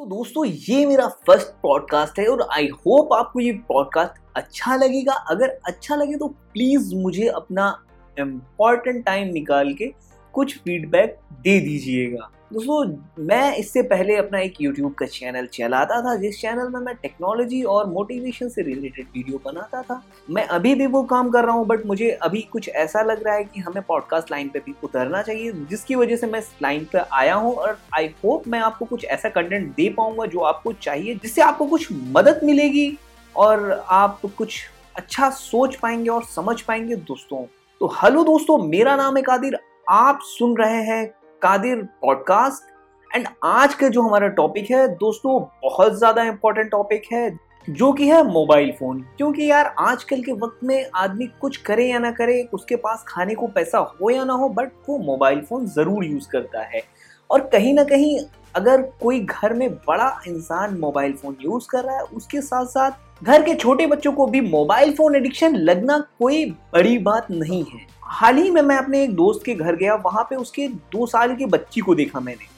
[0.00, 5.12] तो दोस्तों, ये मेरा फ़र्स्ट पॉडकास्ट है और आई होप आपको ये पॉडकास्ट अच्छा लगेगा।
[5.30, 7.66] अगर अच्छा लगे तो प्लीज़ मुझे अपना
[8.16, 9.92] इंपॉर्टेंट टाइम निकाल के
[10.34, 16.14] कुछ फीडबैक दे दीजिएगा। दोस्तों मैं इससे पहले अपना एक यूट्यूब का चैनल चलाता था,
[16.16, 20.86] जिस चैनल में मैं टेक्नोलॉजी और मोटिवेशन से रिलेटेड वीडियो बनाता था। मैं अभी भी
[20.86, 23.82] वो काम कर रहा हूँ बट मुझे अभी कुछ ऐसा लग रहा है कि हमें
[23.82, 27.54] पॉडकास्ट लाइन पे भी उतरना चाहिए, जिसकी वजह से मैं इस लाइन पे आया हूँ
[27.54, 31.66] और आई होप मैं आपको कुछ ऐसा कंटेंट दे पाऊँगा जो आपको चाहिए, जिससे आपको
[31.66, 32.92] कुछ मदद मिलेगी
[33.34, 34.60] और आप कुछ
[34.96, 37.44] अच्छा सोच पाएँगे और समझ पाएँगे दोस्तों।
[37.80, 39.58] तो हेलो दोस्तों, मेरा नाम है कादिर,
[39.90, 41.06] आप सुन रहे हैं
[41.42, 47.38] कादिर पॉडकास्ट एंड आज का जो हमारा टॉपिक है, दोस्तों, बहुत ज़्यादा इंपॉर्टेंट टॉपिक है,
[47.68, 51.98] जो कि है मोबाइल फ़ोन क्योंकि यार, आजकल के वक्त में आदमी कुछ करे या
[51.98, 55.66] ना करे, उसके पास खाने को पैसा हो या ना हो बट वो मोबाइल फ़ोन
[55.66, 56.82] ज़रूर यूज़ करता है.
[57.30, 58.18] और कहीं ना कहीं,
[58.56, 63.24] अगर कोई घर में बड़ा इंसान मोबाइल फ़ोन यूज़ कर रहा है, उसके साथ साथ
[63.24, 67.86] घर के छोटे बच्चों को भी मोबाइल फ़ोन एडिक्शन लगना कोई बड़ी बात नहीं है.
[68.10, 71.34] हाल ही में मैं अपने एक दोस्त के घर गया, वहाँ पे उसके दो साल
[71.36, 72.48] की बच्ची को देखा मैंने।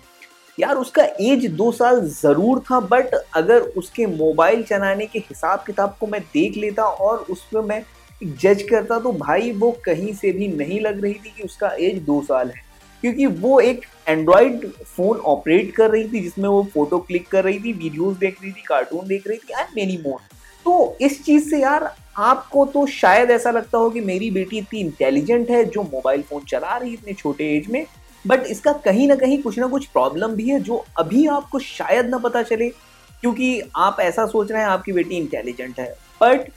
[0.58, 5.96] यार, उसका एज दो साल ज़रूर था बट अगर उसके मोबाइल चलाने के हिसाब किताब
[6.00, 7.82] को मैं देख लेता और उसमें मैं
[8.20, 12.02] जज करता तो भाई वो कहीं से भी नहीं लग रही थी कि उसका एज
[12.02, 12.64] दो साल है।
[13.02, 17.58] क्योंकि वो एक एंड्रॉयड फ़ोन ऑपरेट कर रही थी, जिसमें वो फ़ोटो क्लिक कर रही
[17.58, 20.20] थी वीडियोस देख रही थी कार्टून देख रही थी एंड मेनी मोर
[20.66, 24.80] तो इस चीज़ से यार आपको तो शायद ऐसा लगता हो कि मेरी बेटी इतनी
[24.80, 27.84] इंटेलिजेंट है, जो मोबाइल फ़ोन चला रही है इतने छोटे एज में
[28.24, 32.08] बट इसका कहीं ना कहीं कुछ ना कुछ प्रॉब्लम भी है, जो अभी आपको शायद
[32.08, 35.86] ना पता चले, क्योंकि आप ऐसा सोच रहे हैं, आपकी बेटी इंटेलिजेंट है।
[36.22, 36.50] बट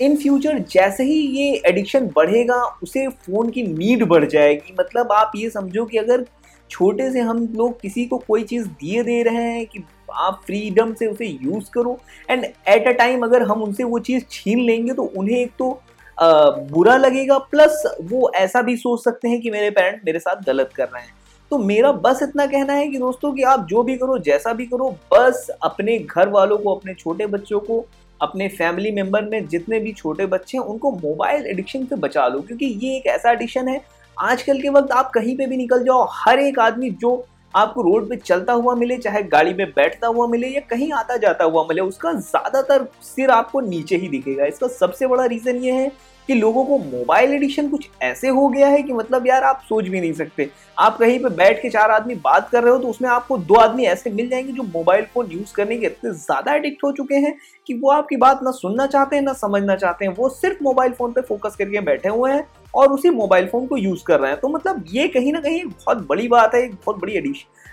[0.00, 5.32] इन फ्यूचर जैसे ही ये एडिक्शन बढ़ेगा, उसे फ़ोन की नीड बढ़ जाएगी। मतलब आप
[5.36, 6.24] ये समझो कि अगर
[6.70, 9.78] छोटे से हम लोग किसी को कोई चीज़ दिए दे रहे हैं कि
[10.16, 11.98] आप फ्रीडम से उसे यूज़ करो।
[12.30, 15.70] एंड एट अ टाइम अगर हम उनसे वो चीज़ छीन लेंगे तो उन्हें एक तो
[16.18, 20.42] आ, बुरा लगेगा प्लस वो ऐसा भी सोच सकते हैं कि मेरे पेरेंट मेरे साथ
[20.46, 21.14] गलत कर रहे हैं।
[21.50, 24.66] तो मेरा बस इतना कहना है कि दोस्तों कि आप जो भी करो जैसा भी
[24.66, 27.84] करो बस अपने घर वालों को अपने छोटे बच्चों को
[28.20, 32.40] अपने फैमिली मेंबर में जितने भी छोटे बच्चे हैं उनको मोबाइल एडिक्शन से बचा लो।
[32.40, 33.80] क्योंकि ये एक ऐसा एडिक्शन है
[34.16, 37.14] आजकल के वक्त आप कहीं पे भी निकल जाओ हर एक आदमी जो
[37.54, 41.16] आपको रोड पे चलता हुआ मिले, चाहे गाड़ी में बैठता हुआ मिले या कहीं आता
[41.16, 45.72] जाता हुआ मिले, उसका ज़्यादातर सिर आपको नीचे ही दिखेगा। इसका सबसे बड़ा रीजन ये
[45.72, 45.90] है
[46.28, 49.84] कि लोगों को मोबाइल एडिक्शन कुछ ऐसे हो गया है कि मतलब यार आप सोच
[49.84, 52.88] भी नहीं सकते। आप कहीं पे बैठ के चार आदमी बात कर रहे हो तो
[52.88, 56.54] उसमें आपको दो आदमी ऐसे मिल जाएँगे जो मोबाइल फ़ोन यूज़ करने के इतने ज़्यादा
[56.54, 57.34] एडिक्ट हो चुके हैं
[57.68, 60.92] कि वो आपकी बात ना सुनना चाहते हैं, ना समझना चाहते हैं। वो सिर्फ़ मोबाइल
[60.92, 64.30] फ़ोन पर फोकस करके बैठे हुए हैं और उसी मोबाइल फ़ोन को यूज़ कर रहे
[64.30, 67.16] हैं। तो मतलब ये कहीं ना कहीं बहुत बड़ी बात है, एक बहुत बड़ी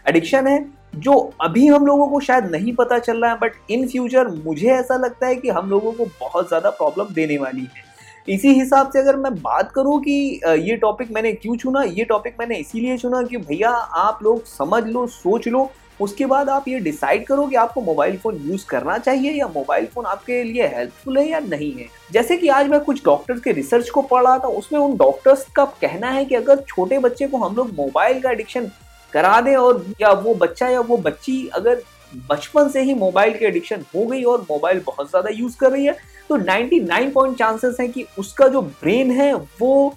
[0.06, 3.88] एडिक्शन है, जो अभी हम लोगों को शायद नहीं पता चल रहा है बट इन
[3.88, 7.88] फ्यूचर मुझे ऐसा लगता है कि हम लोगों को बहुत ज़्यादा प्रॉब्लम देने वाली है।
[8.30, 12.36] इसी हिसाब से अगर मैं बात करूँ कि ये टॉपिक मैंने क्यों चुना, ये टॉपिक
[12.40, 15.70] मैंने इसीलिए चुना कि भैया आप लोग समझ लो, सोच लो,
[16.00, 19.86] उसके बाद आप ये डिसाइड करो कि आपको मोबाइल फ़ोन यूज़ करना चाहिए या मोबाइल
[19.86, 23.52] फ़ोन आपके लिए हेल्पफुल है या नहीं है। जैसे कि आज मैं कुछ डॉक्टर्स के
[23.52, 27.28] रिसर्च को पढ़ रहा था, उसमें उन डॉक्टर्स का कहना है कि अगर छोटे बच्चे
[27.28, 28.70] को हम लोग मोबाइल का एडिक्शन
[29.14, 31.82] करा दें और या वो बच्चा या वो बच्ची अगर
[32.30, 35.86] बचपन से ही मोबाइल की एडिक्शन हो गई और मोबाइल बहुत ज़्यादा यूज़ कर रही
[35.86, 35.98] है
[36.30, 39.90] तो 99 पॉइंट चांसेस है कि उसका जो ब्रेन है, वो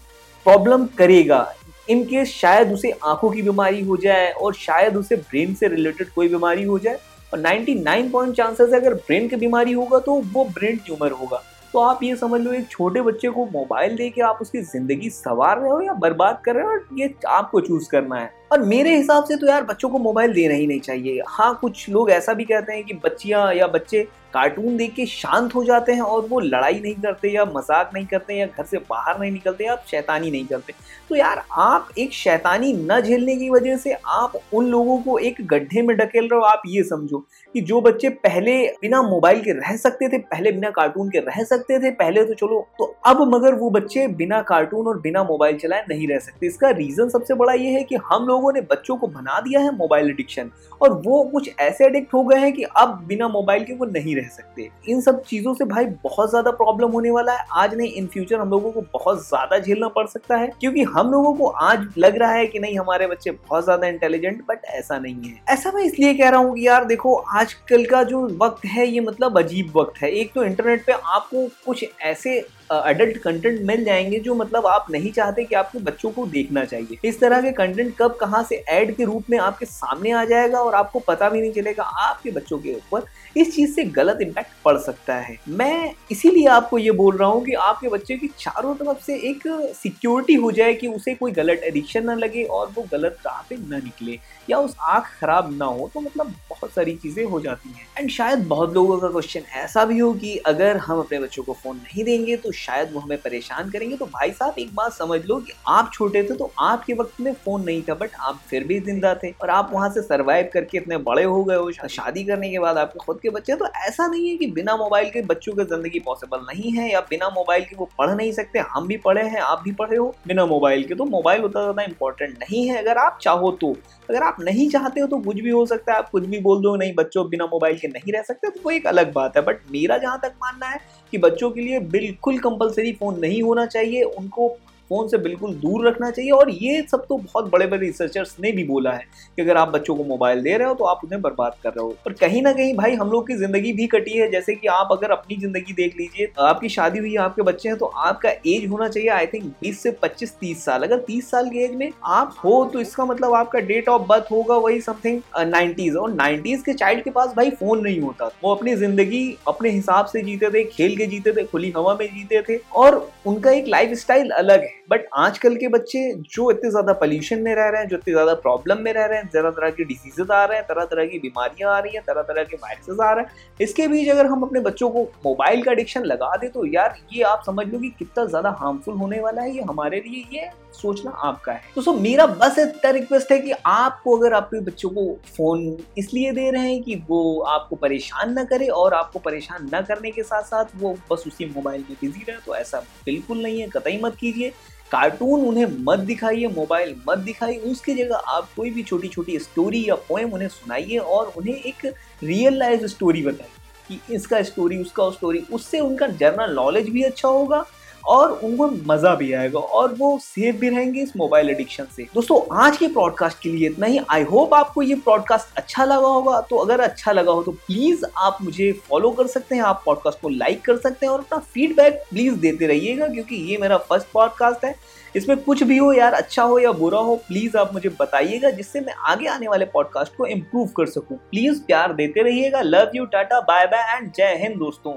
[0.47, 1.47] प्रॉब्लम करेगा।
[1.89, 6.11] इन केस शायद उसे आँखों की बीमारी हो जाए और शायद उसे ब्रेन से रिलेटेड
[6.11, 6.99] कोई बीमारी हो जाए,
[7.33, 11.43] और 99 पॉइंट चांसेस है अगर ब्रेन की बीमारी होगा तो वो ब्रेन ट्यूमर होगा।
[11.75, 15.11] तो आप ये समझ लो, एक छोटे बच्चे को मोबाइल दे के आप उसकी ज़िंदगी
[15.11, 18.97] संवार रहे हो या बर्बाद कर रहे हो ये आपको चूज़ करना है। और मेरे
[18.97, 22.33] हिसाब से तो यार बच्चों को मोबाइल देना ही नहीं चाहिए। हाँ कुछ लोग ऐसा
[22.35, 26.27] भी कहते हैं कि बच्चियाँ या बच्चे कार्टून देख के शांत हो जाते हैं और
[26.27, 29.75] वो लड़ाई नहीं करते या मज़ाक नहीं करते या घर से बाहर नहीं निकलते या
[29.87, 30.73] शैतानी नहीं करते।
[31.09, 35.41] तो यार आप एक शैतानी न झेलने की वजह से आप उन लोगों को एक
[35.47, 37.19] गड्ढे में ढकेल रहे हो। आप ये समझो
[37.55, 41.43] कि जो बच्चे पहले बिना मोबाइल के रह सकते थे, पहले बिना कार्टून के रह
[41.45, 45.59] सकते थे, पहले तो चलो तो अब मगर वो बच्चे बिना कार्टून और बिना मोबाइल
[45.59, 48.97] चलाए नहीं रह सकते। इसका रीजन सबसे बड़ा ये है कि हम लोगों ने बच्चों
[48.97, 50.51] को बना दिया है मोबाइल एडिक्शन।
[50.81, 54.15] और वो कुछ ऐसे एडिक्ट हो गए हैं कि अब बिना मोबाइल के वो नहीं
[54.17, 57.91] रह सकते। इन सब चीज़ों से भाई बहुत ज़्यादा प्रॉब्लम होने वाला है। आज नहीं
[57.93, 61.47] इन फ्यूचर हम लोगों को बहुत ज़्यादा झेलना पड़ सकता है। क्योंकि हम लोगों को
[61.47, 65.41] आज लग रहा है कि नहीं, हमारे बच्चे बहुत ज़्यादा इंटेलिजेंट बट ऐसा नहीं है।
[65.51, 69.01] ऐसा मैं इसलिए कह रहा हूँ कि यार देखो, आजकल का जो वक्त है, ये
[69.01, 72.41] मतलब अजीब वक्त है। एक तो इंटरनेट पे आपको कुछ ऐसे
[72.75, 76.99] अडल्ट कंटेंट मिल जाएँगे जो मतलब आप नहीं चाहते कि आपके बच्चों को देखना चाहिए।
[77.05, 80.59] इस तरह के कंटेंट कब, कहाँ से एड के रूप में आपके सामने आ जाएगा
[80.59, 83.05] और आपको पता भी नहीं चलेगा आपके बच्चों के ऊपर
[83.37, 87.45] इस चीज़ से गलत इम्पैक्ट पड़ सकता है। मैं इसीलिए आपको ये बोल रहा हूँ
[87.45, 89.43] कि आपके बच्चे की चारों तरफ़ से एक
[89.77, 93.57] सिक्योरिटी हो जाए कि उसे कोई गलत एडिक्शन ना लगे और वो गलत राह पे
[93.57, 94.19] न निकले
[94.51, 98.11] या उस आँख खराब ना हो तो मतलब बहुत सारी चीज़ें हो जाती हैं। एंड
[98.11, 101.77] शायद बहुत लोगों का क्वेश्चन ऐसा भी हो कि अगर हम अपने बच्चों को फ़ोन
[101.77, 105.37] नहीं देंगे तो शायद वो हमें परेशान करेंगे। तो भाई साहब, एक बात समझ लो
[105.39, 108.79] कि आप छोटे थे तो आपके वक्त में फ़ोन नहीं था बट आप फिर भी
[108.81, 112.51] ज़िंदा थे और आप वहाँ से सर्वाइव करके इतने बड़े हो गए हो। शादी करने
[112.51, 115.53] के बाद आपके खुद के बच्चे तो ऐसा नहीं है कि बिना मोबाइल के बच्चों
[115.53, 118.97] की ज़िंदगी पॉसिबल नहीं है या बिना मोबाइल के वो पढ़ नहीं सकते। हम भी
[118.99, 122.67] पढ़े हैं, आप भी पढ़े हो। बिना मोबाइल के तो मोबाइल उतना ज़्यादा इंपॉर्टेंट नहीं
[122.69, 123.77] है। अगर आप चाहो तो
[124.11, 126.61] अगर आप नहीं चाहते हो तो कुछ भी हो सकता है। आप कुछ भी बोल
[126.63, 129.43] दो नहीं, बच्चों बिना मोबाइल के नहीं रह सकते तो वो एक अलग बात है।
[129.43, 130.81] बट मेरा जहाँ तक मानना है
[131.13, 134.49] कि बच्चों के लिए बिल्कुल कंपलसरी फ़ोन नहीं होना चाहिए उनको
[134.91, 138.53] फ़ोन से बिल्कुल दूर रखना चाहिए। और ये सब तो बहुत बड़े बड़े रिसर्चर्स ने
[138.53, 139.05] भी बोला है
[139.37, 141.83] कि अगर आप बच्चों को मोबाइल दे रहे हो तो आप उन्हें बर्बाद कर रहे
[141.83, 144.69] हो। और कहीं ना कहीं भाई, हम लोग की ज़िंदगी भी कटी है। जैसे कि
[144.69, 148.31] आप अगर अपनी ज़िंदगी देख लीजिए, आपकी शादी हुई है आपके बच्चे हैं तो आपका
[148.47, 151.75] एज होना चाहिए आई थिंक बीस से पच्चीस, तीस साल। अगर तीस साल की एज
[151.75, 156.13] में आप हो तो इसका मतलब आपका डेट ऑफ़ बर्थ होगा वही समथिंग नाइनटीज और
[156.13, 160.23] नाइनटीज के चाइल्ड के पास भाई फ़ोन नहीं होता। वो अपनी ज़िंदगी अपने हिसाब से
[160.23, 164.11] जीते थे, खेल के जीते थे, खुली हवा में जीते थे। और उनका एक लाइफ
[164.11, 166.01] अलग है। बट आजकल के बच्चे
[166.35, 169.19] जो इतने ज़्यादा पोल्यूशन में रह रहे हैं, जो इतने ज़्यादा प्रॉब्लम में रह रहे
[169.19, 172.03] हैं तरह तरह की डिजीजेज आ रहे हैं, तरह तरह की बीमारियाँ आ रही हैं,
[172.07, 175.63] तरह तरह के वायरसेस आ रहे हैं, इसके बीच अगर हम अपने बच्चों को मोबाइल
[175.63, 179.21] का एडिक्शन लगा दे तो यार ये आप समझ लो कि कितना ज़्यादा हार्मफुल होने
[179.21, 183.33] वाला है, ये हमारे लिए ये सोचना आपका है। तो सो मेरा बस इतना रिक्वेस्ट
[183.33, 185.07] है कि आपको अगर आपके बच्चों को
[185.37, 189.81] फ़ोन इसलिए दे रहे हैं कि वो आपको परेशान ना करे और आपको परेशान ना
[189.83, 193.61] करने के साथ साथ वो बस उसी मोबाइल में बिज़ी रहे तो ऐसा बिल्कुल नहीं
[193.61, 194.53] है, कतई मत कीजिए।
[194.93, 199.85] कार्टून उन्हें मत दिखाइए, मोबाइल मत दिखाइए, उसकी जगह आप कोई भी छोटी छोटी स्टोरी
[199.89, 201.87] या पोएम उन्हें सुनाइए और उन्हें एक
[202.25, 207.29] रियल लाइफ स्टोरी बताइए कि इसका स्टोरी उसका स्टोरी उससे उनका जनरल नॉलेज भी अच्छा
[207.29, 207.65] होगा
[208.05, 212.41] और उनको मज़ा भी आएगा और वो सेफ़ भी रहेंगे इस मोबाइल एडिक्शन से। दोस्तों,
[212.59, 216.41] आज के पॉडकास्ट के लिए इतना ही। आई होप आपको ये पॉडकास्ट अच्छा लगा होगा।
[216.41, 220.21] तो अगर अच्छा लगा हो तो प्लीज़ आप मुझे फॉलो कर सकते हैं। आप पॉडकास्ट
[220.21, 224.07] को लाइक कर सकते हैं और अपना फीडबैक प्लीज़ देते रहिएगा, क्योंकि ये मेरा फ़र्स्ट
[224.15, 224.75] पॉडकास्ट है।
[225.17, 228.81] इसमें कुछ भी हो यार अच्छा हो या बुरा हो प्लीज़ आप मुझे बताइएगा, जिससे
[228.81, 233.05] मैं आगे आने वाले पॉडकास्ट को इम्प्रूव कर सकूँ। प्लीज़ प्यार देते रहिएगा। Love you
[233.07, 234.93] tata bye bye and जय हिंद दोस्तों।